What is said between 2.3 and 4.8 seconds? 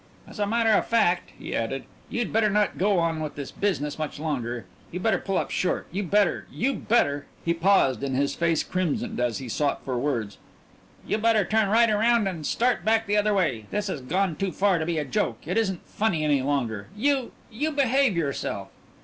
better not go on with this business much longer.